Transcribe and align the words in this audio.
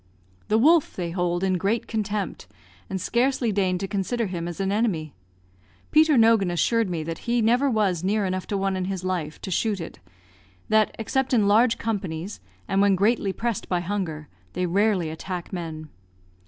The 0.47 0.57
wolf 0.57 0.95
they 0.95 1.11
hold 1.11 1.43
in 1.43 1.59
great 1.59 1.85
contempt, 1.87 2.47
and 2.89 2.99
scarcely 2.99 3.51
deign 3.51 3.77
to 3.77 3.87
consider 3.87 4.25
him 4.25 4.47
as 4.47 4.59
an 4.59 4.71
enemy. 4.71 5.13
Peter 5.91 6.17
Nogan 6.17 6.49
assured 6.49 6.89
me 6.89 7.03
that 7.03 7.19
he 7.29 7.39
never 7.39 7.69
was 7.69 8.03
near 8.03 8.25
enough 8.25 8.47
to 8.47 8.57
one 8.57 8.75
in 8.75 8.85
his 8.85 9.03
life 9.03 9.39
to 9.41 9.51
shoot 9.51 9.79
it; 9.79 9.99
that, 10.69 10.95
except 10.97 11.35
in 11.35 11.47
large 11.47 11.77
companies, 11.77 12.39
and 12.67 12.81
when 12.81 12.95
greatly 12.95 13.31
pressed 13.31 13.69
by 13.69 13.81
hunger, 13.81 14.27
they 14.53 14.65
rarely 14.65 15.11
attack 15.11 15.53
men. 15.53 15.87